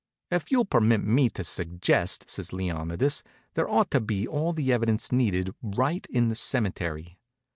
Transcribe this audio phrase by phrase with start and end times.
[0.31, 3.21] "If you'll permit me to suggest," says Leonidas,
[3.53, 7.19] "there ought to be all the evidence needed right in the cemetery."